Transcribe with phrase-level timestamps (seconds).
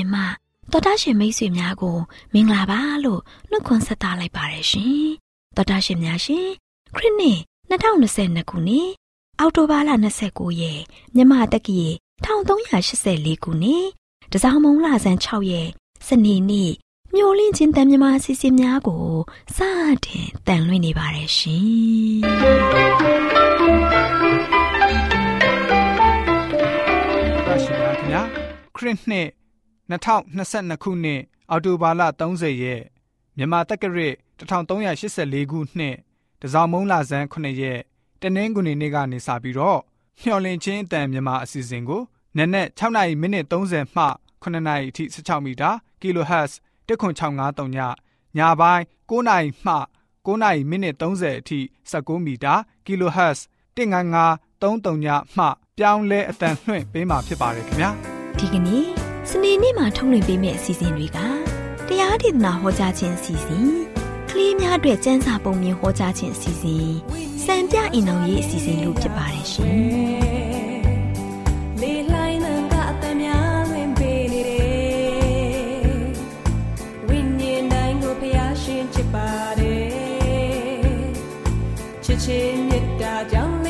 [0.00, 1.98] င့်ချင်းတန်လွင့်စီစဉ်မှာတော်တာရှင်မိတ်ဆွေများကို
[2.32, 5.06] မင်္ဂလာပါလို့နှုတ်ခွန်းဆက်သလိုက်ပါတယ်ရှင်။
[5.56, 6.46] တော်တာရှင်များရှင်
[6.96, 7.38] ခရစ်နှစ်
[7.70, 8.88] 2022ခုနှစ်
[9.38, 9.90] အောက်တိုဘာလ
[10.26, 10.80] 29ရက်
[11.14, 11.80] မြန်မာတက္ကီ
[12.24, 13.86] 1384ခုနှစ်
[14.32, 15.68] တစောင်းမုံလဆန်း6ရက်
[16.06, 16.72] စနေနေ့
[17.14, 19.06] မျိုးလင်းချင်းတန်မြမာစီစီများကို
[19.56, 19.58] စ
[20.04, 22.20] တင်တန်လွှင့်နေပါတယ်ရှင်။
[27.46, 28.22] ပါရှင်ပါခင်ဗျာ
[28.76, 29.28] ခရစ်နှစ်
[29.90, 32.82] 2022ခုနှစ်အောက်တိုဘာလ30ရက်
[33.36, 35.96] မြန်မာတက္ကရာ1384ခုနှစ်
[36.42, 37.80] တစောင်းမုံလဆန်း9ရက်
[38.20, 39.80] တနင်္ဂနွေနေ့ကနေစပြီးတော့
[40.20, 42.02] မျှော်လင့်ခြင်းအတန်မြန်မာအစီအစဉ်ကို
[42.36, 44.04] နက်နက်6နာရီမိနစ်30မှ
[44.42, 46.52] 9နာရီအထိ16မီတာ kHz
[46.88, 47.78] 10653ည
[48.36, 49.74] ညပိုင်း9နာရီမှ
[50.26, 51.60] 9နာရီမိနစ်30အထိ
[51.92, 52.54] 16မီတာ
[52.86, 53.38] kHz
[53.76, 55.44] 15533ညမှ
[55.76, 57.90] ပြောင်းလဲအတန်လွှင့်ပေးမှာဖြစ်ပါတယ်ခင်ဗျာ
[58.38, 61.18] ဒီကနေ့ စနေနေ့မှာထုတ်လွှင့်ပေးမယ့်အစီအစဉ်တွေက
[61.88, 63.68] တရားဒေသနာဟောကြားခြင်းအစီအစဉ်
[64.30, 66.88] ကလေးများအတွက်စံစာပုံမြင်ဟောကြားခြင်းအစီအစဉ်
[67.44, 70.70] စံပြအိမ်တော်ရေးအစီအစဉ်လို့ဖြစ်ပါတယ်ရှင်
[71.80, 83.69] ဒေသနာတော်ကိ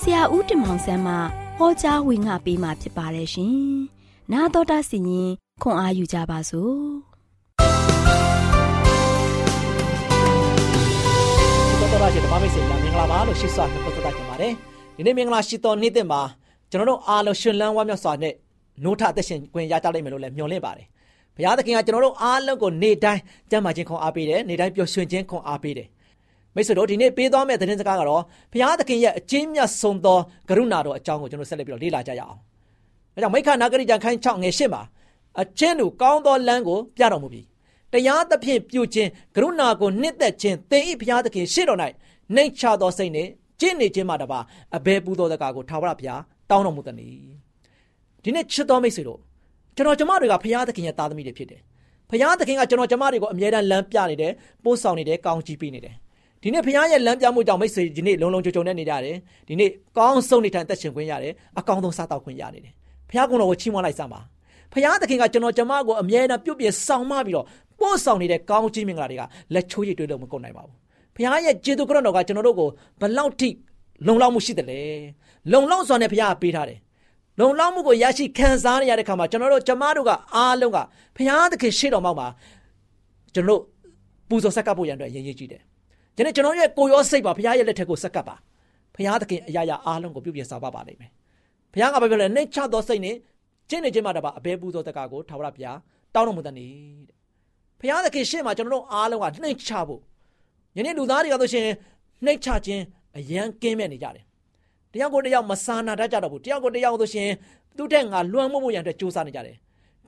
[0.00, 1.14] ဆရာဦးတင်မောင်ဆန်းမှ
[1.58, 3.54] ဟောကြားဝင်ငါပေးมาဖြစ်ပါတယ်ရှင်။
[4.32, 5.30] 나တော်တာစီရင်
[5.62, 6.74] ခွန်အားယူကြပါစို့။
[11.80, 14.52] တော်တော်ရှင်ဓမ္မမိတ်ဆွေများမင်္ဂလာပါလို့ရှိစွာနှုတ်ဆက်တာခင်ပါတယ်။
[14.96, 16.20] ဒီနေ့မင်္ဂလာရှိတော်နေ့တဲ့မှာ
[16.70, 18.34] ကျွန်တော်တို့အားလုံးရှင်လန်းဝါမြောက်စွာနဲ့
[18.84, 20.86] နိုးထအသက်ရှင်ခွင့်ရကြလိမ့်မယ်လို့လည်းမျှော်လင့်ပါတယ်
[21.36, 25.88] ဘုရားသခင်ကကျွန်တော်တို့အားလုံးကိုနေ့တိုင်းကြံ့မာခြင်းခွန်အားပေးတယ်နေ့တိုင်းပျော်ရွှင်ခြင်းခွန်အားပေးတယ်
[26.57, 28.21] မိတ်ဆွေတို့ဒီနေ့ပေးသွားမယ့်သတင်းစကားကတော့
[28.51, 30.19] ဘုရားသခင်ရဲ့အချင်းမြတ်ဆုံးသော
[30.49, 32.37] ကရုဏာတော်အကြောင်းကိုကျွန်တော်ဆက်လက်ပြီးတော့လေ့လာကြရအောင်။
[33.13, 34.81] ဒါကြောင့်မိခနာဂရိကြံခိုင်း6ငယ်8မှာ
[35.41, 37.41] အချင်းတို့ကောင်းသောလမ်းကိုပြတော်မူပြီ။
[37.93, 41.79] တရားသဖြင့်ပြုခြင်းကရုဏာကိုနှစ်သက်ခြင်းသင်၏ဘုရားသခင်ရှေ့တော်၌
[42.35, 44.39] နှိမ်ချသောစိတ်နှင့်ကျင့်နေခြင်းမှတပါ
[44.75, 47.15] အဘယ်ပူသောတကားကိုထာဝရဘုရားတောင်းတော်မူသည်။
[48.23, 49.19] ဒီနေ့ချစ်တော်မိတ်ဆွေတို့
[49.75, 51.61] ကျွန်တော်ကျမတွေကဘုရားသခင်ရဲ့သားသမီးတွေဖြစ်တယ်။
[52.09, 54.33] ဘုရားသခင်ကကျွန်တော်ကျမတွေကိုအမြဲတမ်းလမ်းပြနေတယ်
[54.63, 55.95] ပို့ဆောင်နေတယ်ကောင်းချီးပေးနေတယ်။
[56.43, 59.15] ဒီနေ့ဘုရားရဲ့လမ်းပြမှုကြောင့်မိတ်ဆွေဒီနေ့လုံလုံခြုံခြုံနဲ့နေကြတယ်။
[59.47, 62.73] ဒီနေ့ကောင်းဆုံးနေထိုင်သက်ရှင်ခွင့်ရတယ်။အကောင်းဆုံးစားတောက်ခွင့်ရနေတယ်။
[63.09, 64.21] ဘုရားကုံတော်ကိုချီးမွမ်းလိုက်စမ်းပါ။
[64.73, 67.45] ဘုရားသခင်ကကျွန်တော်ကျမကိုအမြဲတမ်းပြုတ်ပြဆောင်မပြီးတော့
[67.79, 69.23] ပို့ဆောင်နေတဲ့ကောင်းချီးမင်္ဂလာတွေက
[69.53, 70.75] လက်ချိုးရည်တွေးလို့မကုန်နိုင်ပါဘူး။
[71.15, 72.69] ဘုရားရဲ့ကျေးဇူးကရုဏာတော်ကကျွန်တော်တို့ကို
[73.01, 73.49] ဘလောက်ထိ
[74.07, 74.79] လုံလောက်မှုရှိတယ်လဲ။
[75.51, 76.79] လုံလောက်စွာနဲ့ဘုရားကပေးထားတယ်
[77.39, 80.77] လုံလောက်မှုကိုရရှိခံစားရတဲ့ခါမှာကျွန်တော်တို့ကျမတို့ကအားလုံးက
[81.15, 82.27] ဘုရားသခင်ရှေ့တော်မှာ
[83.33, 83.61] ကျွန်တော်တို့
[84.29, 85.61] ပူဇော်ဆက်ကပ်ဖို့ရန်အတွက်ရည်ရည်ကြည့်တယ်။
[86.17, 88.35] ဒီနေ့ကျွန်တော်ရဲ့ကိုရောစိတ်ပါဘုရားရဲ့လက်ထက်ကိုဆက်ကပ်ပါ။
[88.95, 91.11] ဘုရားသခင်အရာရာအားလုံးကိုပြုပြင်စားပါပါလိမ့်မယ်။
[91.73, 93.15] ဘုရားကဘာပြောလဲနှိတ်ချသောစိတ်နဲ့
[93.69, 95.77] ကျင့်နေခြင်းမှတပါအဘဲပူဇော်တကာကိုထာဝရဘုရား
[96.13, 96.71] တောင်းတော်မူတဲ့နေ့
[97.09, 97.17] တဲ့။
[97.79, 100.01] ဘုရားသခင်ရှေ့မှာကျွန်တော်တို့အားလုံးကနှိတ်ချဖို့
[100.77, 101.67] ယနေ့လူသားတွေကဆိုရှင်
[102.25, 102.83] နှိတ်ချခြင်း
[103.17, 104.23] အယံကင်းမဲ့နေကြတယ်
[104.93, 107.29] တယောက်ကိုတယောက်မဆာနာတတ်ကြတော့ဘူးတယောက်ကိုတယောက်ဆိုရှင်
[107.77, 109.55] သူ့တဲ့ငါလွှမ်းမိုးမှုရန်အတွက်စူးစမ်းနေကြတယ်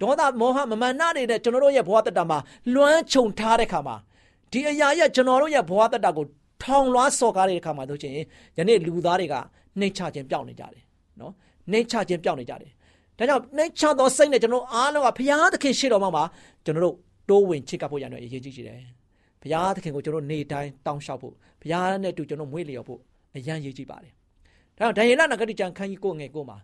[0.01, 2.37] ဒေါသမောဟမမနာနေတဲ့ကျွန်တော်တို့ရဲ့ဘဝတတမှာ
[2.73, 3.95] လွှမ်းခြုံထားတဲ့ခါမှာ
[4.51, 6.25] ဒီအရာရဲ့ကျွန်တော်တို့ရဲ့ဘဝတတကို
[6.63, 8.13] ထောင်လွှားစော်ကားတဲ့ခါမှာဆိုရှင်
[8.57, 9.35] ယနေ့လူသားတွေက
[9.79, 10.83] နှိမ့်ချခြင်းပြောင်းနေကြတယ်
[11.19, 11.33] နော်
[11.71, 12.71] နှိမ့်ချခြင်းပြောင်းနေကြတယ်
[13.17, 16.23] ဒါကြောင့်နှိမ့်ချသောစိတ်နဲ့ကျွန်တော်အားလုံးကဘုရားသခင်ရှေ့တော်မှာ
[16.65, 16.95] ကျွန်တော်တို့
[17.29, 18.79] တိုးဝင်ချစ်ကပ်ဖို့ရန်အတွက်အရေးကြီးကြတယ်
[19.41, 22.99] ဘုရားသခင်ကိုကျွန်တော်နေတိုင်းတောင်းလျှောက်ဖို့ဘုရားနဲ့တူကျွန်တော်မွေးလျော်ဖို့
[23.35, 24.13] အရန်ရေးကြည့်ပါတယ်
[24.77, 26.57] ဒါကြောင့်ဒံယေလနဂတိကျမ်းခန်းကြီးကိုငယ်ကိုမှာ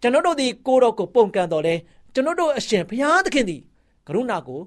[0.00, 1.74] ကျွန်တော်တို့ဒီကိုတော့ကိုပုံကန်တော်လဲ
[2.14, 3.60] ကျွန်တော်တို့အရှင်ဘုရားသခင်သည်
[4.06, 4.60] ကရုဏာကို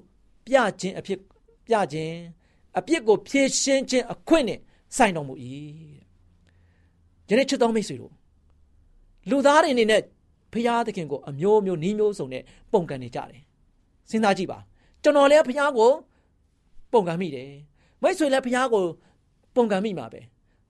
[0.46, 1.18] ပြခြင်းအဖြစ်
[1.66, 2.14] ပြခြင်း
[2.78, 4.60] အပြစ်ကိုဖြေရှင်းခြင်းအခွင့်နဲ့
[4.96, 5.34] ဆိုင်တော်မူ၏
[7.28, 8.12] ယနေ့ချစ်တော်မိတ်ဆွေတို့
[9.30, 10.02] လူသားတွေအနေနဲ့
[10.52, 12.42] ဘုရားသခင်ကိုအမျိုးမျိုးနှီးမျိုးစုံနဲ့
[12.72, 13.42] ပုံကန်နေကြတယ်
[14.10, 14.58] စဉ်းစားကြည့်ပါ
[15.02, 15.90] ကျွန်တော်လည်းဘုရားကို
[16.92, 17.50] ပုံကန်မိတယ်
[18.02, 18.84] မိတ်ဆွေလည်းဘုရားကို
[19.56, 20.20] ပုံကန်မိမှာပဲ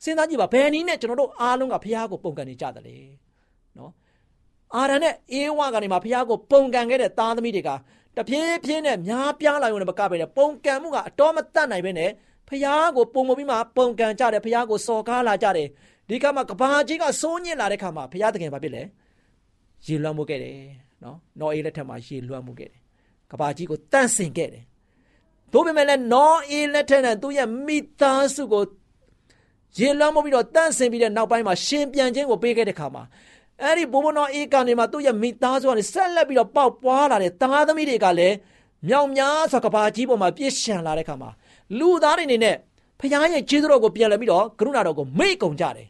[0.04, 2.96] စဉ်းစားကြည့်ပါဘယ်နည်းနဲ့ကျွန်တော်တို့အားလုံးကဘုရားကိုပုံကန်နေကြတယ်လေ
[3.78, 3.92] နော်
[4.74, 7.70] အာရန်နဲ့အေးဝါကနေမှဘုရားကိုပုံကန်ခဲ့တဲ့သားသမီးတွေက
[8.16, 12.10] တဖြည်းဖြည်းနဲ့များပြားလာရုံနဲ့မကပဲနဲ့ပုံကန်မှုကအတော်မတတ်နိုင်ပဲနဲ့
[12.48, 15.68] ဘုရားကိုပုံမပြီးမှပုံကန်ကြတယ်ဘုရားကိုစော်ကားလာကြတယ်
[16.08, 18.82] ဒီကမှာကဘာကြီးကစိုးညစ်လာတဲ့ခါမှာဘုရားသခင်ဘာဖြစ်လဲ
[19.86, 20.58] ရေလွှမ်းမှုခဲ့တယ်
[21.02, 22.80] နော်နော်အေးလက်ထက်မှာရေလွှမ်းမှုခဲ့တယ်
[23.30, 24.64] ကဘာကြီးကိုတန့်စင်ခဲ့တယ်
[25.52, 28.64] သို့ပေမဲ့လည်းနော်အေးလက်ထက်နဲ့သူ့ရဲ့မိသားစုကို
[29.78, 33.02] ရေလွှမ်းမိုးပြီးတော့တန့်စင်ပြီးတဲ့နောက်ပိုင်းမှာရှင်ပြန်ခြင်းကိုပေးခဲ့တဲ့ခါမှာ
[33.62, 38.36] အဲ့ဒီဘိုးဘနောအေးကနေမှသူ့ရဲ့မိသားစုကနေဆက်လက်ပြီးတော့ပေါက်ပွားလာတဲ့သားသမီးတွေကလည်း
[38.88, 41.30] မြောင်များစွာကဘာကြီးပေါ်မှာပြည့်ရှံလာတဲ့ခါမှာ
[41.78, 42.56] လူသားတွေအနေနဲ့
[43.00, 45.88] ဖခင်ရဲ့ကျေးဇူးတော်ကိုပြန်လည်ပြီးတော့ကရုဏာတော်ကိုမေ့ကုန်ကြတယ်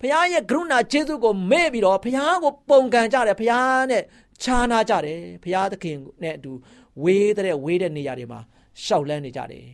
[0.00, 4.02] ဖခင်ရဲ့ကရုဏာကျေးဇူးကိုမေ့ပြီးတော့ဖခင်ကိုပုံကန်ကြတယ်ဖခင်နဲ့
[4.42, 6.52] ခြားနာကြတယ်ဖခင်သခင်နဲ့အတူ
[7.02, 8.40] ဝေးတဲ့ဝေးတဲ့နေရာတွေမှာ
[8.84, 9.66] ရှောက်လန်းနေကြတယ်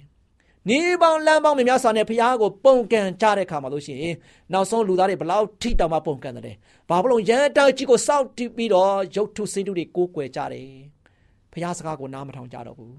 [0.68, 4.14] နေပေါင်းလမ်းပေါင်းများစွာနဲ့ဖះကိုပုံကန်ကြတဲ့ခါမှာလို့ရှိရင်
[4.52, 6.56] နောက်ဆုံးလူသားတွေဘလောက်ထိတောင်မှပုံကန်တယ်။
[6.88, 10.70] ဘာဖြစ်လို့ရန်တောက်ကြီးကိုစောက်တီးပြီးတော့ရုပ်ထုစင်းတုတွေကိုးကွယ်ကြတယ်။
[11.52, 12.94] ဖះစကားကိုနားမထောင်ကြတော့ဘူး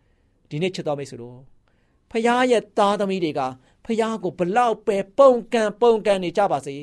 [0.48, 1.38] ။ဒီနေ့ချစ်တော်မိတ်ဆွေတို့
[2.10, 2.18] ဖះ
[2.50, 3.40] ရဲ့သားသမီးတွေက
[3.84, 6.76] ဖះကိုဘလောက်ပဲပုံကန်ပုံကန်နေကြပါစေ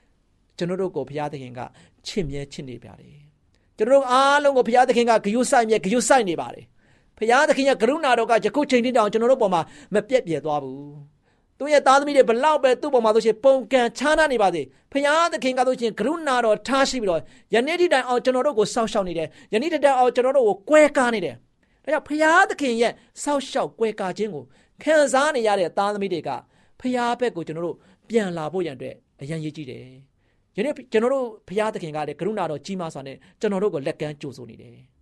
[0.56, 1.60] ။ကျွန်တော်တို့ကိုဖះသခင်က
[2.06, 3.16] ချစ်မြဲချစ်နေကြတယ်။
[3.76, 6.64] ကျွန်တော်တို့အားလုံးကိုဖះသခင်ကဂယုဆိုင်မြဲဂယုဆိုင်နေပါတယ်။
[7.18, 9.62] ဖရာသခင်ရဲ့ကရုဏာတော်ကယခုချိန်ထိတောင်ကျွန်တော်တို့ပေါ်မှာ
[9.94, 11.18] မပြတ်ပြဲသွားဘူး
[11.58, 17.20] သူရဲ့သားသမီးတွေဘလောက်ပဲသူ့ပေါ်မှာဆိုရှင်ပုံကန်ချားနာနေပါစေဖရာသခင်ကဆိုရှင်ကရုဏာတော်ထားရှိပြီးတော့
[17.54, 21.34] ယနေ့ထိတိုင်အောင်ကျွန်တော်တို့ကိုစောင့်ရှောက်နေတယ်ယနေ့ထိတိုင်အောင်ကျွန်တော်တို့ကိုကွဲကားနေတယ်
[21.84, 24.44] ဒါကြောင့်ဖရာသခင်ရဲ့စောင့်ရှောက်ကွဲကားခြင်းကို
[24.82, 26.30] ခံစားနေရတဲ့သားသမီးတွေက
[26.80, 27.76] ဖရာဘက်ကိုကျွန်တော်တို့
[28.08, 29.82] ပြန်လာဖို့ရန်အတွက်အရန်ရေးကြည့်တယ်
[30.56, 34.97] ယနေ့ကျွန်တော်တို့ဖရာသခင်ကလည်းကရုဏာတော်ကြီးမားစွာနဲ့ကျွန်တော်တို့ကိုလက်ကမ်းကြိုဆိုနေတယ်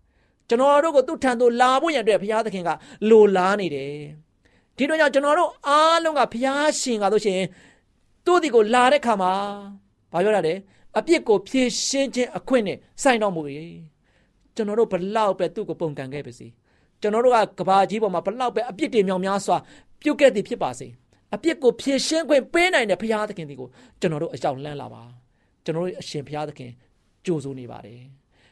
[0.49, 2.71] ကျွန်တော်တို့ကိုသူ့ထံသို့လာဖို့ရန်အတွက်ဘုရားသခင်က
[3.11, 3.93] လိုလားနေတယ်
[4.77, 7.41] ဒီတော့ကြောင့်ကျွန်တော်တို့အားလုံးကဘုရားရှင်ကဆိုရှင်
[8.25, 9.33] သူ့ဒီကိုလာတဲ့ခါမှာ
[10.13, 10.55] ဘာပြောရလဲ
[10.99, 13.43] အပြစ်ကိုဖြေရှင်းခြင်းအခွင့်နဲ့စိုင်တော်မူ၏
[14.55, 16.47] ကျွန်တော်တို့ဘလောက်ပဲသူ့ကိုပုံကန်ခဲ့ပါစေ
[17.01, 19.57] ကျွန်တော်တို့ကကဘာကြီးပေါ်မှာဘလောက်ပဲအပြစ်တွေမြောင်များစွာ
[20.03, 20.87] ပြုတ်ခဲ့သည်ဖြစ်ပါစေ
[21.35, 23.69] အပြစ်ကိုဖြေရှင်းခွင့်ပေးနိုင်တဲ့ဘုရားသခင်ဒီကို
[24.01, 25.03] ကျွန်တော်တို့အကြောင်းလန်းလာပါ
[25.65, 26.71] ကျွန်တော်တို့အရှင်ဘုရားသခင်
[27.27, 28.01] ကြိုးစိုးနေပါတယ်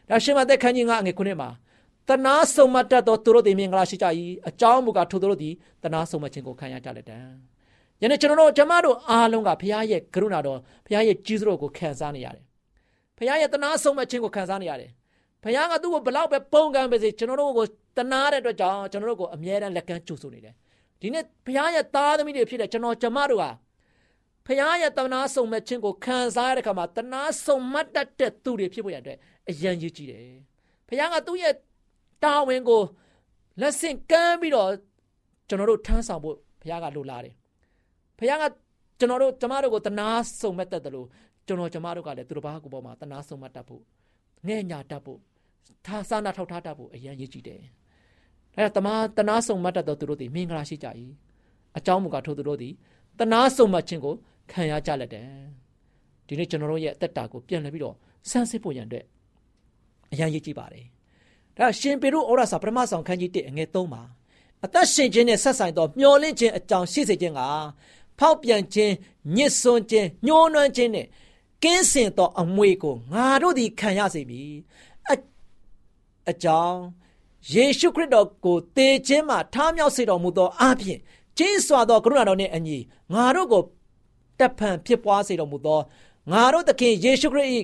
[0.09, 1.49] ဒါရှင်မသက်ခန်းကြီးကငွေခုနှစ်မှာ
[2.09, 4.07] တနာဆုံမတတ်သောသူတို့သည်မင်္ဂလာရှိကြ၏
[4.49, 7.19] အကြောင်းမူကားထိုသူတို့သည်တနာဆုံမခြင်းကိုခံရကြလက်တံ
[8.01, 12.45] ယနေ့ကျွန်တော်တို့ကျမတို့အားလုံးကဘုရားရဲ့ကရုဏာတော်ဘုရားရဲ့ကြီးစွာကိုခံစားနေရတယ်
[13.17, 14.91] ဖခင်ရဲ့တနာဆုံးမခြင်းကိုခံစားနေရတယ်
[15.43, 17.67] ဖခင်ကသူ့ကိုဘလောက်ပဲပုံကံပဲစေကျွန်တော်တို့ကို
[17.99, 20.55] တနာတဲ့အတွက်ကြောင့်ကျွန်တော်တို့ကိုအမြဲတမ်းလက်ကမ်းကြိုဆိုနေတယ်
[21.01, 23.51] ဒီနေ့ဖခင်ရဲ့သားသမီးတွေဖြစ်တဲ့ကျွန်တော်ကျမတို့ဟာ
[24.47, 29.17] ဖခင်ရဲ့တနာဆုံးမခြင်းကိုခံစားရတဲ့အခါမှာတနာဆုံးမတ်တတ်တဲ့သူတွေဖြစ်ဖို့ရတဲ့
[29.51, 30.35] အရန်ကြီးကြည့်တယ်
[30.89, 31.55] ဖခင်ကသူ့ရဲ့
[32.23, 32.83] တာဝန်ကို
[33.61, 34.71] လက်ဆင့်ကမ်းပြီးတော့
[35.49, 37.35] ကျွန်တော်တို့ထမ်းဆောင်ဖို့ဘုရားကလိုလားတယ်။
[38.19, 38.45] ဘုရားက
[38.99, 40.09] ကျွန်တော်တို့ကျမတို့ကိုတနာ
[40.41, 41.09] စုံမဲ့တတ်တယ်လို့
[41.47, 43.83] ကျွန်တော်ကျမတို့ကလည်းသူတို့ဘာကိုပေါ်မှာတနာစုံမဲ့တတ်ဖို့
[44.47, 45.19] ငဲ့ညာတတ်ဖို့
[45.87, 47.61] သာသနာထောက်ထားတတ်ဖို့အရင်ရည်ကြည့်တယ်။
[48.57, 50.89] အဲဒါတမတနာစုံမဲ့တတ်တော့သူတို့ဒီမင်္ဂလာရှိကြ၏။
[51.77, 52.69] အကြောင်းမူကားထို့သူတို့ဒီ
[53.19, 54.15] တနာစုံမဲ့ခြင်းကို
[54.51, 55.27] ခံရကြလက်တယ်။
[56.27, 57.97] ဒီနေ့ကျွန်တော်တို့ရဲ့အသက်တာကိုပြန်လှည့်ပြီးတော့
[58.31, 59.05] စမ်းစစ်ဖို့ရန်အတွက်
[60.13, 60.87] အရင်ရည်ကြည့်ပါတယ်။
[61.59, 64.03] ဒါရှင်ပေရုဩရစာပထမဆောင်ခန်းကြီး1အငယ်3မှာ
[64.65, 67.41] အသက်ရှင်ခြင်းနဲ့ဆက်ဆိုင်သောမျောလင့်ခြင်းအကြောင်းရှိစေခြင်းက
[68.19, 68.95] ဖောက်ပြန်ခြင်း
[69.37, 71.07] ညစ်စွန်းခြင်းညှိုးနွမ်းခြင်းနဲ့
[71.63, 74.53] ကင်းစင်သောအမွေကိုငါတို့သည်ခံရစေမည်
[75.11, 75.15] အ
[76.31, 76.81] အကြောင်း
[77.53, 80.99] ယေရှုခရစ်တော်ကိုတည်ခြင်းမှာထားမြောက်စေတော်မူသောအပြင်
[81.39, 82.79] ကျင်းစွာသောကရုဏာတော်နှင့်အညီ
[83.15, 83.63] ငါတို့ကို
[84.39, 85.81] တပ်ဖန်ဖြစ်ပွားစေတော်မူသော
[86.33, 87.51] ငါတို့သခင်ယေရှုခရစ်၏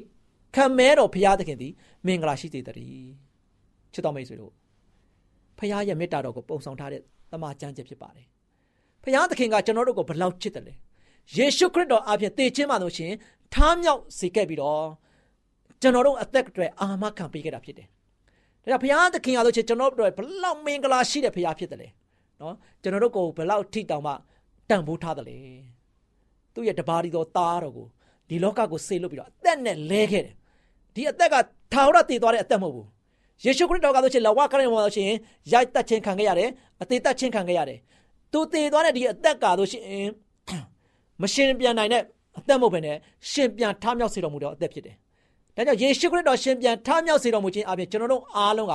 [0.54, 1.72] ခံမဲတော်ဖရာသခင်သည်
[2.06, 3.29] မင်္ဂလာရှိစေတည်း
[3.92, 4.52] ချစ်တော်မိတ်ဆွေတို့
[5.58, 8.26] ဖခင်ရဲ့မေတ္တာတော်ကိုပုံဆောင်ထားတဲ့တမန်ကျမ်းချက်ဖြစ်ပါတယ်။
[9.02, 10.74] ဖခင်သခင်ကကျွန်တော်တို့ကိုဘလောက်ချစ်တယ်လဲ။
[11.36, 13.12] ယေရှုခရစ်တော်အပြင်တည်ခြင်းမှလို့ရှင်
[13.54, 14.84] ထားမြောက်စေခဲ့ပြီးတော့
[15.80, 17.88] ကျွန်တော်တို့အသက်တွေအာမခံပေးခဲ့တာဖြစ်တယ်။
[18.62, 21.88] ဒါကြောင့်ဘုရားသခင်ကလို့ချင်းကျွန်တော်တို့ဘလောက်မင်္ဂလာရှိတဲ့ဘုရားဖြစ်တယ်လေ။
[22.40, 24.12] နော်ကျွန်တော်တို့ကိုဘလောက်ထိတောင်မှ
[24.68, 25.38] တန်ဖိုးထားတယ်လေ။
[26.54, 27.86] သူ့ရဲ့တပါးဒီတော်သားတော်ကို
[28.28, 30.34] ဒီလောကကိုဆေးလွတ်ပြီးတော့အသက်နဲ့လဲခဲ့တယ်။
[30.94, 31.34] ဒီအသက်က
[31.72, 32.88] ထာဝရတည်သွားတဲ့အသက်မဟုတ်ဘူး။
[33.44, 35.10] ယေရှုခရစ်တော်ကဆိုရှင်လဝကရမှာဆိုရှင်
[35.52, 36.50] ရိုက်တက်ခြင်းခံခဲ့ရတယ်
[36.82, 37.78] အသေးတက်ခြင်းခံခဲ့ရတယ်
[38.32, 40.08] သူတည်သွားတဲ့ဒီအသက်ကာဆိုရှင်
[41.22, 42.02] မရှင်ပြန်နိုင်တဲ့
[42.38, 42.96] အသက်မဟုတ်ဘဲနဲ့
[43.30, 44.96] ရှင်ပြန်ထမြောက်စေတော်မူသောအသက်ဖြစ်တယ်
[45.56, 48.74] ဒါကြောင့်ယေရှုခရစ်တော်ရှင်ပြန်ထမြောက်စေတော်မူခြင်းအပြင်ကျွန်တော်တို့အားလုံးက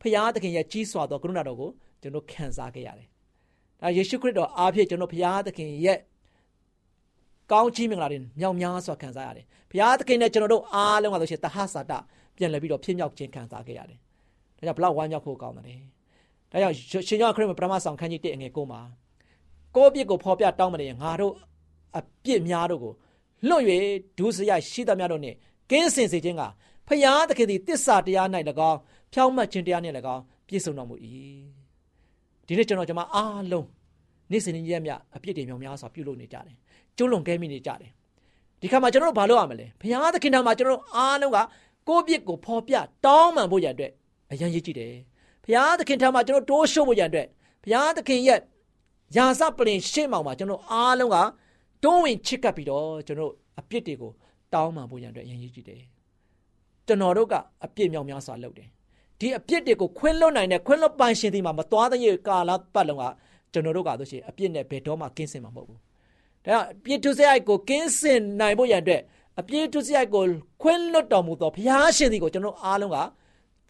[0.00, 1.70] ဖခင်သခင်ရဲ့ကြီးစွာသောကရုဏာတော်ကို
[2.02, 3.08] ကျွန်တော်ခံစားခဲ့ရတယ်
[3.80, 5.98] ဒါယေရှုခရစ်တော်အားဖြင့်ကျွန်တော်ဖခင်သခင်ရဲ့
[7.52, 11.92] ကောင်းချီးမင်္ဂလာတွေမြောက်များစွာခံစားရတယ်ဘုရားသခင်နဲ့ကျွန်တော်တို့အားလုံးကဆိုရှင်တဟဆာတ
[12.40, 13.98] ပြန်လည်ပြီးတော့ဖြစ်မြောက်ခြင်းခံစားခဲ့ရတယ်။
[14.56, 15.80] ဒါကြောင့်ဘလောက်ဝမ်းမြောက်ဖို့ကောင်းတယ်။
[16.52, 16.76] ဒါကြောင့်
[17.08, 18.80] ရှင်ယောခရစ်မပရမဆောင်ခန်းကြီး1အငယ်9မှာ
[19.76, 21.34] ကိုယ့်ပြစ်ကိုဖော်ပြတောင်းမနေငါတို့
[21.98, 22.92] အပြစ်များတို့ကို
[23.48, 23.62] လွတ်၍
[24.18, 25.36] ဒုစရိုက်ရှိသမျှတို့နှင့်
[25.70, 26.42] ကင်းစင်စေခြင်းက
[26.88, 28.26] ဖျားသခင်သည်တစ္ဆာတရား၌၎
[28.70, 28.78] င်း
[29.12, 30.94] ဖြောင်းမှတ်ခြင်းတရားနှင့်၎င်းပြည့်စုံတော်မူ၏
[32.46, 33.66] ဒီနေ့ကျွန်တော်ကျွန်မအားလုံး
[34.30, 36.56] နေ့စဉ်နေ့ရက်မြအပြစ်တွေမြောင်များစွာပြုလုပ်နေကြတယ်
[36.96, 37.90] ကျွလွန်ကဲမိနေကြတယ်
[38.60, 41.38] ဒီခါမှာကျွန်တော်တို့ဘာလုပ်ရမလဲဘုရားသခင်တော်မှာကျွန်တော်တို့အားလုံးက
[41.88, 43.92] ကိုယ့်ပြစ်ကိုဖော်ပြတောင်းပန်ဖို့ရအတွက်
[44.30, 44.94] အရန်ရည်ကြည့်တယ်
[45.44, 47.26] ဘုရားသခင်ထံမှာကျွန်တော်တိုးရှို့ဖို့ရအတွက်
[47.62, 48.40] ဘုရားသခင်ရဲ့
[49.16, 51.16] ယာစပလင်ရှေ့မှောင်မှာကျွန်တော်အားလုံးက
[51.82, 54.10] တွန်းဝင်ချစ်ကပ်ပြီးတော့ကျွန်တော်အပြစ်တွေကို
[54.54, 55.82] တောင်းပန်ဖို့ရအတွက်အရန်ရည်ကြည့်တယ်
[56.86, 57.34] ကျွန်တော်တို့က
[57.64, 58.68] အပြစ်မြောက်များစွာလုပ်တယ်
[59.20, 63.04] ဒီအပြစ်တွေကိုခွင်းလွတ်နိုင်တဲ့ခွင်းလွတ်ပိုင်ရှင်ဒီမှာမသွားတဲ့ကာလပတ်လုံးက
[63.52, 65.78] ကျွန်တော်တို့ကဆိုရှင်အပြစ်နဲ့ဘယ်တော့မှကင်းစင်မှာမဟုတ်ဘူး
[66.46, 69.02] ဒါပြည့်ထုစရိုက်ကိုကင်းစင်နိုင်ဖို့ရအတွက်
[69.40, 70.24] အပြည့်ထုစရိုက်ကို
[70.62, 72.98] ခွင်းလွတ်တော်မူသောဘုရားရှင်သည်ကိုကျွန်တော်အားလုံးက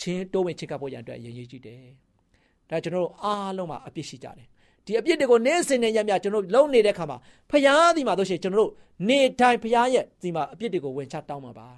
[0.00, 1.82] ချင်းတိုးဝင်ချစ်ကပ်ဖို့ရအတွက်ရည်ရည်ကြည့်တယ်။
[2.70, 4.46] ဒါကျွန်တော်တို့အားလုံးမှာအပြစ်ရှိကြတယ်။
[4.86, 7.16] ဒီအပြစ်တွေကိုနေ့စဉ်နဲ့ရမြကျွန်တော်လုံနေတဲ့ခါမှာ
[7.50, 8.70] ဘုရားသည်မှာတို့ရှိကျွန်တော်တို့
[9.08, 11.68] နေတိုင်းဘုရားရဲ့ဒီမှာအပြစ်တွေကိုဝင်ချတောင်းမှာပါ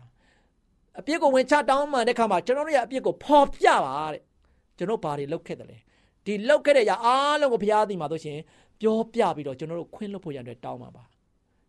[0.99, 4.23] ။အပြစ်ကိုဝင်ချတောင်းမှတဲ့ခါမှာကျွန်တော်တို့ရဲ့အပြစ်ကိုဖော်ပြပါတဲ့။
[4.79, 5.79] ကျွန်တော်ဘာတွေလုပ်ခဲ့တယ်လဲ။
[6.27, 8.39] ဒီလုပ်ခဲ့တဲ့အရာအားလုံးကိုဘုရားသည်မှာတို့ရှင်
[8.81, 11.05] ပြောပြပြီးတော့ကျွန်တော်တို့ခွင့်လွှတ်ဖို့ရတဲ့တောင်းပါပါ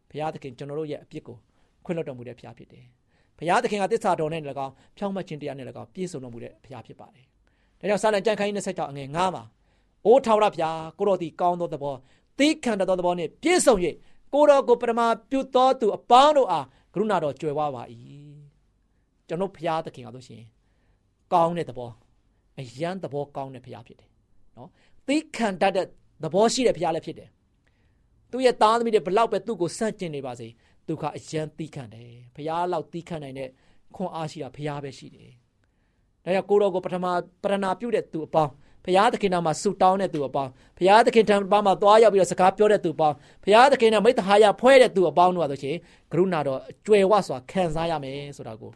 [0.09, 1.37] ဘုရားသခင်ကျွန်တော်တို့ရဲ့အပြစ်ကို
[1.85, 2.85] ခွင့်လွှတ်တော်မူတဲ့ဘုရားဖြစ်တယ်
[3.37, 7.25] ဘုရားသခင်ကတစ္ဆာတော်နဲ့လည်းကောင်းဖြောင်းမခြင်းတရားနဲ့လည်းကောင်းပြည့်စုံတော်မူတဲ့ဘုရားဖြစ်ပါတယ်
[7.79, 9.43] ဒါကြောင့်စာလံကြံခိုင်း26အငယ်9မှာ
[10.05, 11.95] အိုးထာဝရဘုရားကိုတော်ဒီကောင်းသောသဘော
[12.39, 13.75] သီးခံတော်သဘောနဲ့ပြည့်စုံ၍
[14.33, 17.83] ကိုတော်ကိုပထမပြုသောသူအပေါင်းတို့အားကရုဏာတော်ကြွယ်ဝပါ၏
[19.27, 20.43] ကျွန်တော်ဘုရားသခင်ကဆိုရှင်
[21.33, 21.91] ကောင်းတဲ့သဘော
[22.59, 24.09] အယံသဘောကောင်းတဲ့ဘုရားဖြစ်တယ်
[24.57, 24.69] နော်
[25.07, 25.85] သီးခံတတ်တဲ့
[26.23, 27.29] သဘောရှိတဲ့ဘုရားလည်းဖြစ်တယ်
[28.31, 30.47] သူရဲ့သားသမီးတွေဘလောက်ပဲသူ့ကိုစန့်ကျင်နေပါစေ
[30.87, 33.49] သူကအယံသီးခံတယ်ဘုရားလောက်သီးခံနိုင်တဲ့
[33.95, 35.31] ခွန်အားရှိတာဘုရားပဲရှိတယ်
[36.23, 37.05] ဒါကြောင့်ကိုတော်ကိုပထမ
[37.43, 38.51] ပရဏာပြုတဲ့သူအပေါင်း
[38.85, 41.35] ဘုရားသခင်နာမှာဆူတောင်းတဲ့သူအပေါင်းဘုရားသခင်ထံ
[41.65, 45.75] မှာသွားရောက်ပြီးတော့စကားပြောတဲ့သူအပေါင်းဘုရားသခင်နဲ့မိတ္တဟာယဖွဲတဲ့သူအပေါင်းတို့ဆိုရှင်
[46.11, 48.71] ကရုဏာတော်အကျွယ်ဝစွာခံစားရမယ်ဆိုတာကို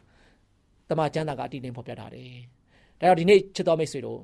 [0.88, 2.30] တမန်ကျမ်းစာကအတိအကျဖော်ပြထားတယ်
[3.00, 4.20] ဒါကြောင့်ဒီနေ့ချစ်တော်မိတ်ဆွေတို့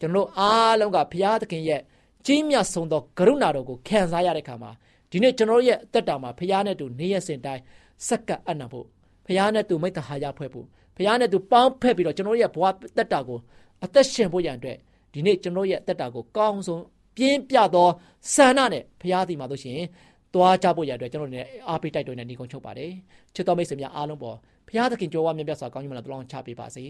[0.00, 1.80] ကျွန်တော်အားလုံးကဘုရားသခင်ရဲ့
[2.26, 4.70] ကြီးမြတ်ဆုံးသောကရုဏာတော်ကိုခံစားရတဲ့အခါမှာ
[5.16, 7.62] ဒီနေ့ကျွန်တော်ရဲ့အသက်တာမှာဖခင်နဲ့တူနေရစဉ်တိုင်း
[8.08, 8.86] စက္ကပ်အနံ့ဖို့
[9.26, 12.64] ဖခင်နဲ့တူမိတ္တဟာယဖွဲ့ဖို့ဖခင်နဲ့တူပေါင်းဖက်ပြီးတော့ကျွန်တော်ရဲ့ဘဝ
[12.96, 13.38] တက်တာကို
[13.84, 14.76] အသက်ရှင်ဖို့ရန်အတွက်
[15.12, 16.82] ဒီနေ့ကျွန်တော်ရဲ့အသက်တာကိုကောင်းဆုံး
[17.16, 17.88] ပြင်းပြသော
[18.34, 19.86] ဆန္ဒနဲ့ဖခင်ဒီမှာလို့ရှိရင်
[20.34, 22.92] တွားကြဖို့ရတဲ့ကျွန်တော်တို့လည်းအားပေးတိုက်တွန်းနေနေကုန်ချုပ်ပါတယ်
[23.34, 24.36] ချစ်တော်မိတ်ဆွေများအားလုံးပေါ်
[24.68, 26.84] ဘုရားသခင်ကြွယ်ဝမြတ်ပြစွာကောင်းကြီးမလားတလောင်းချပေးပါစေ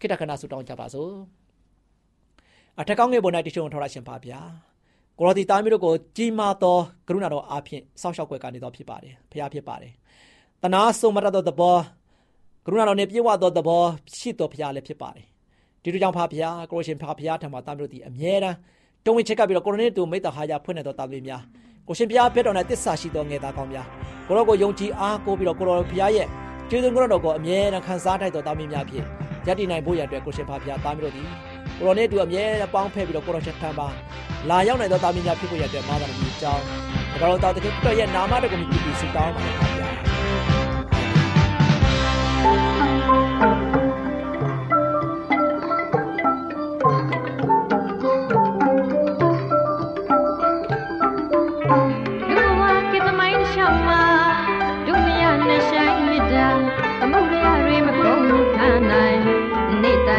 [0.00, 1.12] ခိတ္တခဏဆုတောင်းကြပါစို့
[2.80, 4.69] အထက်ကောင်းငယ်ပေါ်၌တရှိုံထော်ရရှင်ပါဗျာ
[5.20, 6.76] ကိုရောဒီသားမျိုးတို့ကိုကြီးမားသော
[7.08, 9.92] ကရုဏာတော်အားဖြင့်စောင့်ရှောက်ွယ်ကနေတော်ဖြစ်ပါတယ်ဘုရားဖြစ်ပါတယ်
[10.62, 11.76] တနာဆုံးမတတ်သောသဘော
[12.66, 13.82] ကရုဏာတော်နဲ့ပြေဝသောသဘော
[14.18, 15.26] ရှိတော်ဘုရားလည်းဖြစ်ပါတယ်
[15.82, 18.56] ဒီလိုကြောင့်ဖာဘုရားကိုရရှင်ဖာဘုရားထံမှာသားမျိုးတို့ဒီအမြဲတမ်း
[19.04, 21.42] တုံးဝင်ချက်ကပြီးတော့ကိုရနေတူမိတ္တဟာရဖွင့်နေတော်သားမျိုးများ
[21.86, 23.86] ကိုရှင်ဘုရားဖြစ်တော်နဲ့တစ္ဆာရှိတော်ငယ်သားကောင်းများ
[24.28, 26.26] ကိုရောကိုယုံကြည်အားကိုပြီးတော့ကိုရောဘုရားရဲ့
[26.70, 29.04] ကျေးဇူးကိုတော်ကိုအမြဲတမ်းခံစားထိုက်တော်သားမျိုးများဖြစ်
[29.46, 31.22] ယက်တည်နိုင်ဖို့ရတဲ့ကိုရှင်ဖာဘုရားသားမျိုးတို့ဒီ
[31.80, 33.88] ကိုရောနဲ့တူအမြဲတမ်းပေါင်းဖက်ပြီးတော့ကိုရောရှင်ထံမှာ
[34.50, 36.76] လာရောက်နိုင်သောသားမျိုးများဖြစ်ဖို့ရတဲ့မာသာတော်အကြောင်းဒါ
[37.20, 40.00] ကြောင့်တာတကယ်တော်ရဲ့နာမတော်ကိုမြည်ပြီးဆုတောင်းပါတယ်ဗျာမြန်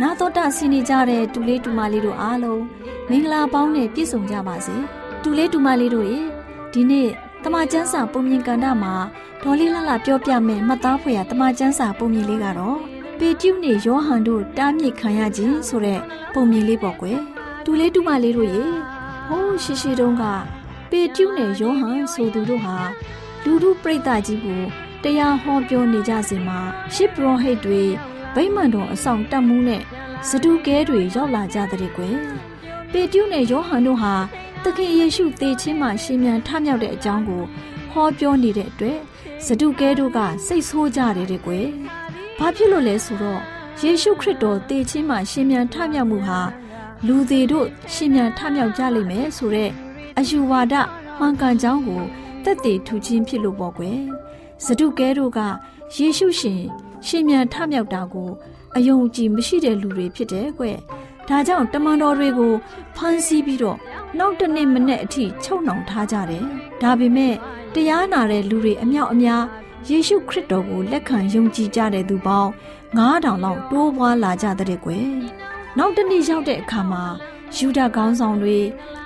[0.00, 2.62] နာတော်တာဆင်းနေကြတဲ့တူလေးတူမလေးတို့အားလုံး
[3.10, 4.76] မင်္ဂလာပေါင်းနဲ့ပြည့်စုံကြပါစေ
[5.22, 6.18] တူလေးတူမလေးတို့ရေ
[6.72, 7.08] ဒီနေ့
[7.44, 8.94] တမချန်းစာပုံမြင်ကန်တာမှာ
[9.42, 12.78] ဒေါ်လေးလှလှပြောပြမယ်မှတ်သားဖွယ်ရတမချန်းစာပုံမြင်လေးကတော့
[13.18, 16.00] ပေကျူးနေယောဟန်တို့တားမြစ်ခံရခြင်းဆိုတဲ့
[16.32, 17.18] ပုံမြင်လေးပေါ့ကွယ်
[17.64, 18.62] တူလေးတူမလေးတို့ရေ
[19.28, 20.24] ဟိုးရှိရှိတုန်းက
[20.90, 22.76] ပေကျူးနေယောဟန်ဆိုသူတို့ဟာ
[23.44, 24.62] လူလူပြိတ္တကြီးကို
[25.02, 26.58] တရားဟောပြောနေကြစဉ်မှာ
[26.94, 27.84] ရှစ်ပရောဟိတ်တွေ
[28.38, 29.82] ဗိမ္မာန်တော်အဆောင်တက်မှုနဲ့
[30.28, 32.16] စတုကဲတွေရောက်လာကြတဲ့ကွယ်
[32.92, 34.14] ပေတျုနဲ့ယောဟန်တို့ဟာ
[34.62, 37.42] သခင်ယေရှုသေခြင်းမှရှင်မြန်ထမြောက်တဲ့အကြောင်းကို
[37.92, 38.98] ဟောပြောနေတဲ့အတွက်
[39.44, 41.66] စတုကဲတို့ကစိတ်ဆိုးကြတယ်တဲ့ကွယ်
[42.38, 43.40] ဘာဖြစ်လို့လဲဆိုတော့
[43.82, 46.40] ယေရှုခရစ်တော်သေခြင်းမှရှင်မြန်ထမြောက်မှုဟာ
[47.06, 49.70] လူသေးတို့ရှင်မြန်ထမြောက်ကြလိမ့်မယ်ဆိုတဲ့
[50.18, 50.74] အယူဝါဒ
[51.18, 52.02] မှန်ကန်ကြောင်းကို
[52.44, 53.98] တက်တည်ထူခြင်းဖြစ်လို့ပေါ့ကွယ်
[54.64, 55.40] စတုကဲတို့က
[55.96, 56.62] ယေရှုရှင်
[57.08, 58.30] ရှင်မြန်ထမြောက်တာကို
[58.76, 60.64] အယုံကြည်မရှိတဲ့လူတွေဖြစ်တယ်ကွ။
[61.28, 62.52] ဒါကြောင့်တမန်တော်တွေကို
[62.96, 63.78] ဖမ်းဆီးပြီးတော့
[64.18, 66.44] နောက်တနေ့မနေ့အထိချုပ်နှောင်ထားကြတယ်။
[66.82, 67.34] ဒါပေမဲ့
[67.74, 69.42] တရားနာတဲ့လူတွေအမြောက်အများ
[69.88, 72.50] ယေရှုခရစ်တော်ကိုလက်ခံယုံကြည်ကြတဲ့သူပေါင်း
[72.98, 75.08] 9000လောက်တိုးပွားလာကြတဲ့ကွယ်။
[75.78, 77.04] နောက်တနေ့ရောက်တဲ့အခါမှာ
[77.56, 78.58] ယူဒခေါင်းဆောင်တွေ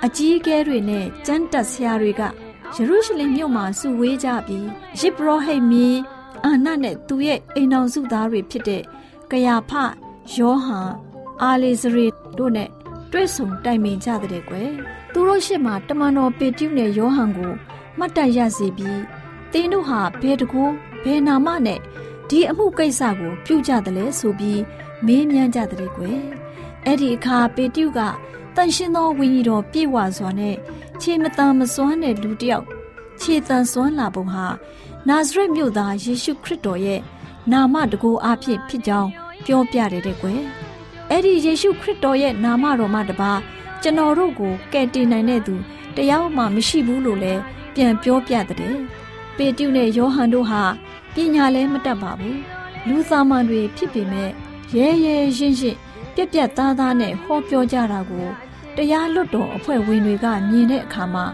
[0.05, 4.67] အကြီးအကဲတွေနဲ့ကျမ်းတက်ဆရာတွေကယေရုရှလင်မြို့မှာစုဝေးကြပြီး
[4.99, 5.99] ယစ်ဘရဟိတ်မင်း
[6.45, 8.83] အာနနဲ့သူရဲ့အိမ်တော်စုသားတွေဖြစ်တဲ့
[9.31, 9.71] ကယာဖ
[10.35, 10.91] ယောဟန်
[11.41, 12.69] အာလေဇရေတို့နဲ့
[13.11, 14.69] တွေ့ဆုံတိုင်ပင်ကြတဲ့ကွယ်
[15.13, 17.53] သူတို့ရှေ့မှာတမန်တော်ပေတျုနဲ့ယောဟန်ကို
[17.97, 19.01] မှတ်တရစေပြီး
[19.53, 20.63] တင်းတို့ဟာဘယ်တကူ
[21.03, 21.79] ဘယ်နာမနဲ့
[22.29, 24.61] ဒီအမှုကိစ္စကို ပြုကြတယ်လဲဆိုပြီး
[25.05, 26.19] မေးမြန်းကြတဲ့ကွယ်
[26.85, 27.99] အဲ့ဒီအခါပေတျုက
[28.55, 30.55] တန်ရှင်သောဝိညာဉ်တော်ပြည့်ဝစွာနဲ့
[31.01, 32.65] ခြေမတန်မစွမ်းတဲ့လူတစ်ယောက်
[33.21, 34.47] ခြေတန်စွမ်းလာပုံဟာ
[35.09, 36.99] နာဇရက်မြို့သားယေရှုခရစ်တော်ရဲ့
[37.51, 39.09] နာမတကူအဖြစ်ဖြစ်ကြောင်း
[39.45, 40.41] ပြောပြတယ်တဲ့ကွယ်
[41.09, 43.31] အဲ့ဒီယေရှုခရစ်တော်ရဲ့နာမတော်မှတပါ
[43.81, 45.55] ကျွန်တော်တို့ကိုကယ်တင်နိုင်တဲ့သူ
[45.95, 47.41] တရားမှမရှိဘူးလို့လည်း
[47.75, 48.75] ပြန်ပြောပြတဲ့
[49.37, 50.63] ပေတျုနဲ့ယောဟန်တို့ဟာ
[51.13, 52.39] ပညာလည်းမတတ်ပါဘူး
[52.87, 54.29] လူသားမန်တွေဖြစ်ပေမဲ့
[54.75, 55.77] ရဲရဲရှင်းရှင်း
[56.15, 58.27] ပြက်ပြက်သားသားနဲ့ဟောပြောကြတာကို
[58.75, 61.25] တရားလွတ်တော်အဖွဲ့ဝင်တွေကမြင်တဲ့အခါမှာ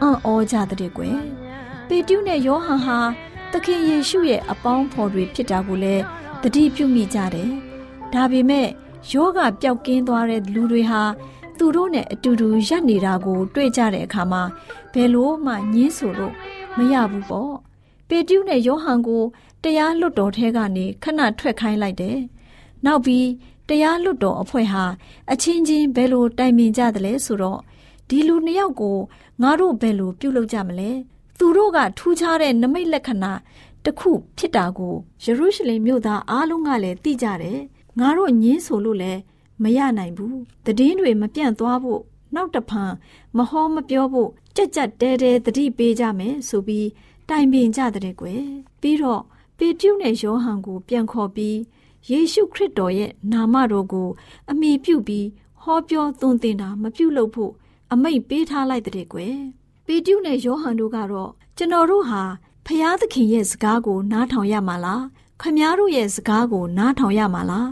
[0.00, 1.16] အံ့ဩကြတဲ့ကွယ်
[1.94, 2.98] ပေတျုနဲ့ယောဟန်ဟာ
[3.52, 6.02] သခင်ယေရှုရဲ့အပေါင်းဖော်တွေဖြစ်တာကိုလည်း
[6.42, 7.50] တတိပြုမိကြတယ်။
[8.12, 8.68] ဒါပေမဲ့
[9.12, 11.02] ယောဂပျောက်ကင်းသွားတဲ့လူတွေဟာ
[11.58, 14.42] သူတို့နဲ့အတူတူရပ်နေတာကို တွေ့ကြတဲ့အခါမှာ
[14.92, 16.34] ဘယ်လို့မှညင်းဆိုလို့
[16.76, 17.52] မရဘူးပေါ့။
[18.08, 19.22] ပေတျုနဲ့ယောဟန်ကို
[19.64, 22.18] တရားလွတ်တော်ထဲကနေခဏထွက်ခိုင်းလိုက်တယ်။
[22.84, 23.28] နောက်ပြီး
[23.68, 24.84] တရားလွတ်တော်အဖွဲ့ဟာ
[25.32, 27.60] အချင်းချင်းဘယ်လိုတိုင်ပင်ကြသလဲဆိုတော့
[28.08, 28.98] ဒီလူနှစ်ယောက်ကို
[29.42, 30.90] ငါတို့ဘယ်လိုပြုလုပ်ကြမလဲ
[31.44, 33.32] သူတို့ကထူးခြားတဲ့နမိတ်လက္ခဏာ
[33.84, 37.58] တစ်ခုဖြစ်တာကိုယေရုရှလင်မြို့သားအားလုံးကလည်းသိကြတယ်။
[37.98, 39.20] ငါတို့ညင်းဆိုလို့လည်း
[39.62, 42.00] မရနိုင်ဘူး။တည်င်းတွေမပြန့်သွားဖို့
[42.34, 42.92] နောက်တဖန်
[43.36, 46.88] မဟောမပြောဖို့ကြက်ကြက်တဲတဲတတိပေးကြမယ်ဆိုပြီး
[47.28, 48.42] တိုင်ပင်ကြတဲ့ကွယ်။
[48.80, 49.22] ပြီးတော့
[49.58, 51.56] ပေတျုနဲ့ယောဟန်ကို ပြန်ခေါ်ပြီး
[52.10, 54.08] ယေရှုခရစ်တော်ရဲ့နာမတော်ကို
[54.50, 55.26] အမိပြုပြီး
[55.62, 57.52] ဟောပြောသွန်သင်တာမပြုလုပ်ဖို့
[57.92, 59.36] အမိတ်ပေးထားလိုက်တဲ့ကွယ်။
[59.86, 62.22] ပေတျုနဲ့ယောဟန်တို့ကတော့ကျွန်တော်တို့ဟာ
[62.66, 65.04] ဖျားသခင်ရဲ့စကားကို နားထောင်ရမှာလား
[65.40, 67.68] ခမားတို့ရဲ့စကားကို နားထောင်ရမှာလား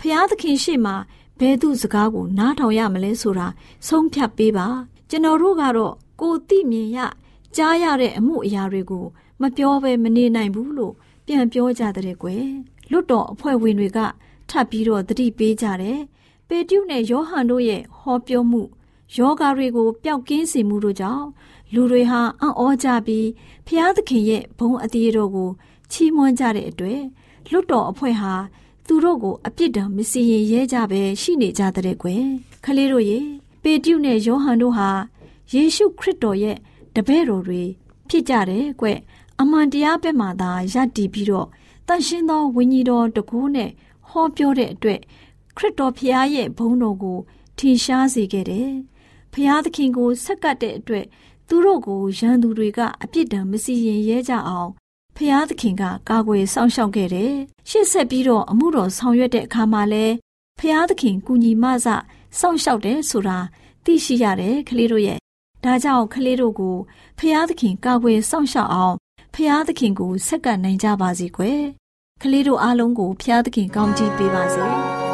[0.00, 0.92] ဖျားသခင်ရှိမှ
[1.40, 3.46] ဘယ်သူစကားကို နားထောင်ရမလဲဆိုတာ
[3.88, 4.66] ဆုံးဖြတ်ပေးပါ
[5.10, 6.98] ကျွန်တော်တို့ကတော့ကိုသိမြင်ရ
[7.56, 9.04] ကြားရတဲ့အမှုအရာတွေကို
[9.40, 10.94] မပြောဘဲမနေနိုင်ဘူးလို့
[11.26, 12.46] ပြန်ပြောကြတဲ့ကွယ်
[12.90, 13.98] လွတ်တော်အဖွဲ့ဝင်တွေက
[14.50, 16.00] ထပ်ပြီးတော့တတိပေးကြတယ်
[16.48, 18.62] ပေတျုနဲ့ယောဟန်တို့ရဲ့ဟောပြောမှု
[19.14, 21.26] ယောဂါတွေကိုပျောက်ကင်းစေမှုတို့ကြောင့်
[21.74, 23.28] လူတွေဟာအံ့ဩကြပြီး
[23.66, 25.50] ဖျားသခင်ရဲ့ဘုံအသေးတော်ကို
[25.90, 27.00] ချီးမွမ်းကြတဲ့အတွက်
[27.50, 28.32] လွတ်တော်အဖွဲ့ဟာ
[28.86, 32.24] သူတို့ကိုအပြစ်ဒဏ်မစီရင်ရဲကြပဲရှိနေကြတဲ့ကွယ်
[32.64, 33.18] ခလေးတို့ရေ
[33.62, 34.90] ပေတျုနဲ့ယောဟန်တို့ဟာ
[35.52, 36.56] ယေရှုခရစ်တော်ရဲ့
[36.94, 37.62] တပည့်တော်တွေ
[38.08, 38.86] ဖြစ်ကြတယ်ကွ
[39.40, 41.48] အမှန်တရားဘက်မှသာယက်တည်ပြီးတော့
[41.88, 43.70] တန်ရှင်းသောဝိညာဉ်တော်တကူနဲ့
[44.08, 45.00] ဟောပြောတဲ့အတွက်
[45.56, 47.18] ခရစ်တော်ဖျားရဲ့ဘုန်းတော်ကို
[47.58, 48.70] ထင်ရှားစေခဲ့တယ်။
[49.38, 51.06] ဖျားသခင်ကိုဆက်ကပ်တဲ့အတွက်
[51.48, 54.70] သူတို့ကိုရန်သူတွေကအပြစ်ဒဏ်မစီရင်ရဲကြအောင်
[55.16, 57.32] ဖျားသခင်ကကာကွယ်စောင့်ရှောက်ခဲ့တယ်။
[57.68, 60.06] ရှေ့ဆက်ပြီးတော့အမှုတော်ဆောင်ရွက်တဲ့အခါမှာလဲ
[60.60, 61.86] ဖျားသခင်ကူညီမဆ
[62.38, 63.38] စောင့်ရှောက်တယ်ဆိုတာ
[63.84, 65.18] သိရှိရတယ်ကလေးတို့ရဲ့
[65.64, 66.76] ဒါကြောင့်ကလေးတို့ကို
[67.18, 68.96] ဖျားသခင်ကာကွယ်စောင့်ရှောက်အောင်
[69.34, 71.62] ဖျားသခင်ကိုဆက်ကပ်နိုင်ကြပါစေကွယ်
[72.22, 75.05] ကလေးတို့အားလုံးကိုဖျားသခင်ကောင်းချီးပေးပါစေ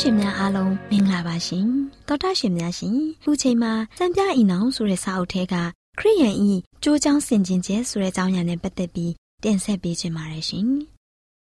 [0.00, 1.66] ရှင်များအားလုံးမင်္ဂလာပါရှင်
[2.08, 5.54] တောတာရှင်များရှင်ခုချိန်မှာစံပြအိနောင်ဆိုတဲ့စာအုပ်ထဲက
[5.98, 6.50] ခရိယန်ဤ
[6.82, 9.12] ကြိုးချောင်းဆင်ခြင်ကျဲဆိုတဲ့အကြောင်းအရာနဲ့ပတ်သက်ပြီး
[9.44, 10.68] တင်ဆက်ပေးခြင်းပါတယ်ရှင်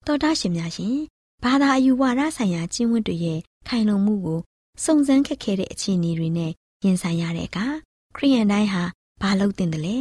[0.07, 0.97] တောတာရှင်များရှင်
[1.45, 4.41] ဘာသာအယူဝါဒဆိုင်ရာကျင့်ဝတ်တွေရဲ့ခိုင်လုံမှုကို
[4.85, 6.53] စုံစမ်းခက်ခဲတဲ့အခြေအနေတွေနဲ့
[6.85, 7.67] ရင်ဆိုင်ရတဲ့အခါ
[8.17, 8.83] ခရိယန်တိုင်းဟာ
[9.23, 9.99] ဘာလုပ်တင်တယ်လဲ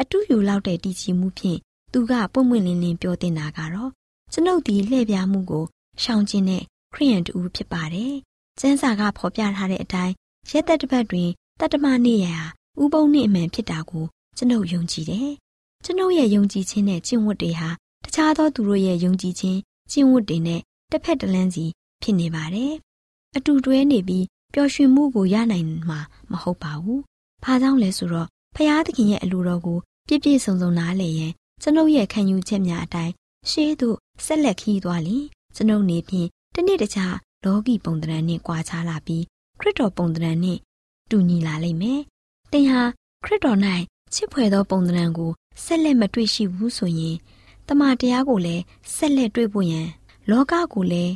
[0.00, 1.58] အတူယူလောက်တဲ့တည်ကြည်မှုဖြင့်
[1.92, 3.90] သူကပွင့်ပွင့်လင်းလင်းပြောတင်တာကတော့
[4.32, 5.64] ကျွန်ုပ်ဒီလှည့်ပြားမှုကို
[6.02, 6.62] ရှောင်ကျဉ်တဲ့
[6.94, 8.14] ခရိယန်တူဖြစ်ပါတယ်။
[8.60, 10.14] ကျမ်းစာကဖော်ပြထားတဲ့အတိုင်း
[10.50, 11.30] ရက်သက်တစ်ပတ်တွင်
[11.60, 12.36] တတ္တမနေ့ရာ
[12.82, 14.04] ဥပုံနေ့အမှန်ဖြစ်တာကို
[14.36, 15.30] ကျွန်ုပ်ယုံကြည်တယ်။
[15.84, 17.68] ကျွန်ုပ်ရဲ့ယုံကြည်ခြင်းနဲ့ကျင့်ဝတ်တွေဟာ
[18.04, 19.58] တခြားသောသူတို့ရဲ့ယုံကြည်ခြင်း
[19.90, 21.64] ကျင့်ဝတ်တွေနဲ့တစ်ဖက်တစ်လမ်းစီ
[22.02, 22.72] ဖြစ်နေပါတယ်။
[23.36, 27.00] အတူတွဲနေပြီးပျော်ရွှင်မှုကိုရနိုင်မှာမဟုတ်ပါဘူး။
[27.44, 33.12] ဘာကြောင့်လဲဆိုတော့ဖရာသခင်ရဲ့အလိုတော်ကိုပြည့်ပြည့်စုံစုံနားလည်ရင်ကျွန်ုပ်ရဲ့ခံယူချက်များအတိုင်း
[33.50, 37.14] ရှေးသို့ဆက်လက်ခီးသွားလျင်ကျွန်ုပ်နေဖြင့် တနေ့တခြား
[37.44, 39.24] လောကီပုံသဏ္ဍာန်နဲ့ကွာခြားလာပြီး
[39.60, 40.58] ခရစ်တော်ပုံသဏ္ဍာန်နဲ့
[41.10, 42.00] တူညီလာလိမ့်မယ်။
[42.52, 42.82] သင်ဟာ
[43.24, 43.58] ခရစ်တော်၌
[44.14, 45.30] ချစ်ဖွယ်သောပုံသဏ္ဍာန်ကို
[45.64, 47.16] ဆက်လက်မတွေ့ရှိဘူးဆိုရင်
[47.68, 48.62] တမန်တရားကိုလည်း
[48.94, 49.86] ဆက်လက်တွေ့ဖို့ရန်
[50.30, 51.12] လောကကိုလည်း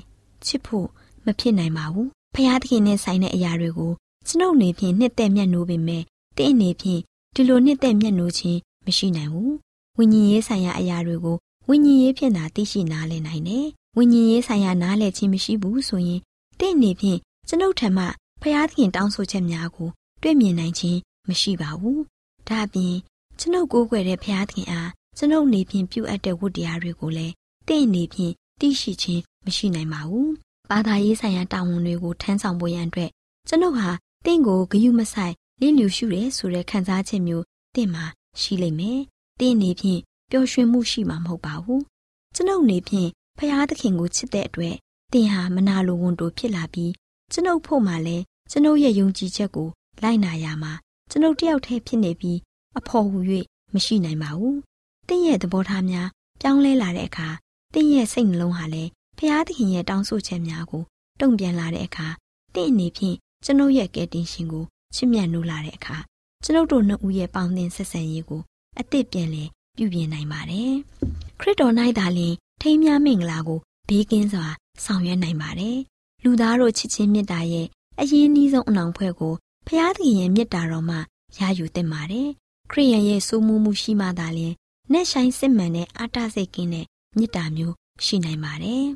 [0.46, 0.87] ချစ်ဖို့
[1.24, 3.92] မဖြစ်နိုင်ပါဘူး။ဖျားသခင်နဲ့ဆိုင်တဲ့အရာတွေကို
[4.27, 6.03] ကျွန်ုပ်နေဖြင့်နှစ်သက်မျက်နှိုးပေမဲ့
[6.37, 7.01] တင့်အနေဖြင့်
[7.35, 9.53] ဒီလိုနှစ်သက်မျက်နှိုးခြင်းမရှိနိုင်ဘူး။
[9.98, 11.37] ဝိညာဉ်ရေးဆိုင်ရာအရာတွေကို
[11.68, 16.20] ဝိညာဉ်ရေးဖြင့်သာသိရှိနားလည်နိုင်တယ် ဝိညာဉ်ရေးဆိုင်ရာနားလည်ခြင်းမရှိဘူးဆိုရင်
[16.61, 18.05] တင့်အနေဖြင့်ကျွန်ုပ်ထံမှ
[18.42, 19.88] ဖျားသခင်တောင်းဆိုချက်များကို
[20.22, 20.98] တွေ့မြင်နိုင်ခြင်း
[21.29, 21.98] မရှိပါဘူး။
[22.48, 22.94] ဒါအပြင်
[23.38, 27.35] ကျွန်ုပ်ကိုးကွယ်တဲ့ဖျားသခင်အားကျွန်ုပ်နေဖြင့်ပြုအပ်တဲ့ဝတ္တရားတွေကိုလည်း
[27.68, 30.29] တင့်အနေဖြင့်သိရှိခြင်းမရှိနိုင်ပါဘူး။
[30.70, 33.11] ဘာသာရေးဆိုင်ရာတာဝန်တွေကိုထမ်းဆောင်ဖို့ရန်အတွက်
[33.48, 33.88] ကျွန်ုပ်ဟာ
[34.27, 38.05] တင့်ကိုဂယုမဆိုင်လင်းလျူရှုရဲဆိုတဲ့ခံစားချက်မျိုးတင့်မှာ
[38.40, 39.01] ရှိလိမ့်မယ်။
[39.40, 41.81] တင့်အနေဖြင့်ပျော်ရွှင်မှုရှိမှာမဟုတ်ပါဘူး။
[42.35, 44.77] ကျွန်ုပ်နေဖြင့် ဖျားသခင်ကိုချစ်တဲ့အတွက်
[45.12, 46.92] သင်ဟာမနာလိုဝန်တိုဖြစ်လာပြီး
[47.33, 49.68] ကျွန်ုပ်ဖို့မှလည်းကျွန်ုပ်ရဲ့ယုံကြည်ချက်ကို
[50.03, 50.72] လိုက်နာရမှာ
[51.11, 52.38] ကျွန်ုပ်တယောက်တည်းဖြစ်နေပြီး
[52.79, 53.18] အဖို့ဟူ၍
[53.74, 54.57] မရှိနိုင်ပါဘူး။
[55.09, 56.09] သင်ရဲ့သဘောထားများ
[56.40, 57.29] ပြောင်းလဲလာတဲ့အခါ
[57.74, 60.83] သင်ရဲ့စိတ်နှလုံးဟာလည်းဖျားသခင်ရဲ့တောင်းဆိုချက်များကို
[61.20, 62.09] တုံ့ပြန်လာတဲ့အခါ
[62.55, 65.96] သင်အနေဖြင့်ကျွန်ုပ်ရဲ့ကယ်တင်ရှင်ကိုချစ်မြတ်နိုးလာတဲ့အခါ
[66.44, 68.42] ကျွန်ုပ်တို့နှစ်ဦးရဲ့ပေါင်းသင်းဆက်ဆံရေးကို
[68.79, 70.72] အသစ်ပြန်လည်ပြုပြင်နိုင်ပါတယ်။
[71.40, 74.47] ခရစ်တော်၌သာလျှင် ထိမ်းမြမင်္ဂလာကိုဘေးကင်းစွာ
[74.85, 75.79] ဆောင်ရွက်နိုင်ပါတယ်။
[76.25, 77.66] လူသားတို့ချစ်ချင်းမေတ္တာရဲ့
[78.01, 79.35] အရင်နှီးဆုံးအနောင်ဖွဲ့ကို
[79.66, 80.97] ဖျားသခင်ရဲ့မေတ္တာတော်မှ
[81.38, 82.29] ရယူသင့်ပါတယ်။
[82.71, 84.55] ခရိယန်ရဲ့စိုးမိုးမှုရှိမှသာလျှင်
[84.92, 88.87] နှက်ဆိုင်စစ်မှန်တဲ့အာတစိတ်ကင်းတဲ့မေတ္တာမျိုးရှိနိုင်ပါတယ်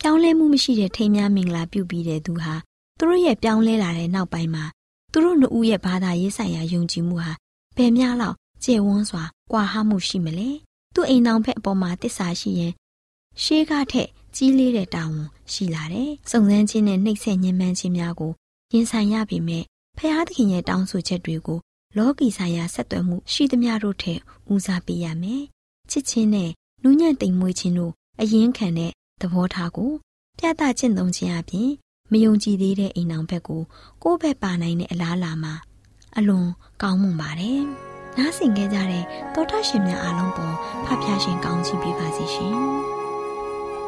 [0.00, 2.54] ပြောင်းလဲမှုမရှိတဲ့ထိမ်းများမင်္ဂလာပြုပြီးတဲ့သူဟာ
[2.98, 4.64] သူတို့ရဲ့ပြောင်းလဲလာတဲ့နောက်ပိုင်းမှာ
[5.12, 7.32] သူတို့နှစ်ဦးရဲ့ဘာသာရေးဆိုင်ရာယုံကြည်မှုဟာ
[7.76, 10.50] ဘယ်များလောက်ကျေဝန်းစွာကွာဟမှုရှိမလဲ
[10.94, 12.72] သူ့အိမ်နောင်ဖက်အပေါ်မှာတစ္ဆာရှိရင်
[13.42, 18.32] ရှေးကားထက်ကြီးလေးတဲ့တာဝန်ရှိလာတယ်။စုံစမ်းခြင်းနဲ့နှိပ်စက်ညှဉ်းပန်းခြင်းများကို
[18.72, 19.64] ရင်ဆိုင်ရပေမဲ့
[19.98, 21.58] ဖျားသခင်ရဲ့တောင်းဆိုချက်တွေကို
[21.96, 24.20] လောကီဆိုင်ရာဆက်သွယ်မှုရှိသမျှတို့ထက်
[24.52, 25.42] ဦးစားပေးရမယ်။
[25.90, 26.50] ချစ်ချင်းနဲ့
[26.82, 29.90] နူးညံ့တိမ်မွေးခြင်းတို့အရင်ခံတဲ့သဘောထားကို
[30.38, 31.70] ပြသကျင့်သုံးခြင်းအပြင်
[32.12, 33.62] မယုံကြည်သေးတဲ့အိမ်အောင်ဘက်ကို
[34.02, 35.54] ကိုယ့်ဘက်ပါနိုင်တဲ့အလားအလာမှာ
[36.16, 36.46] အလွန်
[36.82, 37.60] ကောင်းမွန်ပါတယ်။
[38.16, 42.56] နားဆင်ကြကြတဲ့သောတာရှင်များအားလုံးပေါ်ဖဖျားရှင်ကောင်းချီးပေးပါစေရှင်။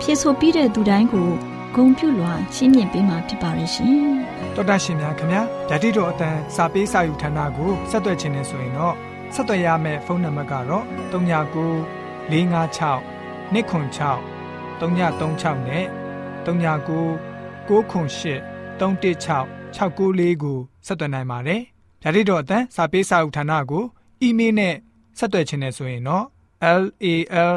[0.00, 1.28] ဖြစ်ဆိုပြီးတဲ့သူတိုင်းကို
[1.74, 3.94] ဂုံပြုလွှာရှင်းမြင်ပေးမှာဖြစ်ပါလိမ့်ရှင်။
[4.54, 8.94] တော်တာရှင်များခင်ဗျာဓာတိတော်အတန်းစာပေးစာယူဌာနကိုဆက်သွယ်ခြင်းနဲ့ဆိုရင်တော့
[9.34, 11.14] ဆက်သွယ်ရမယ့်ဖုန်းနံပါတ်ကတော့39
[12.30, 12.34] 656
[13.52, 14.18] 296
[14.80, 15.84] 336နဲ့
[16.46, 16.48] 39
[17.68, 18.54] 698
[18.88, 21.60] 316 694ကိုဆက်သွင်းနိုင်ပါတယ်။
[22.02, 23.84] ဓာတ်တော်အတန်းစာပေးစာဥထာဏာကို
[24.22, 24.74] အီးမေးလ်နဲ့
[25.18, 26.24] ဆက်သွယ်ခြင်းနဲ့ဆိုရင်တော့
[26.80, 27.14] l a
[27.52, 27.56] l